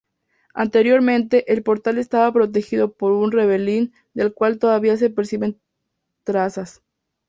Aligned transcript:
Anteriormente, 0.55 1.53
el 1.53 1.61
portal 1.61 1.99
estaba 1.99 2.33
protegido 2.33 2.91
por 2.91 3.11
un 3.11 3.31
revellín 3.31 3.93
del 4.15 4.33
cual 4.33 4.57
todavía 4.57 4.97
se 4.97 5.11
perciben 5.11 5.61
trazas. 6.23 6.81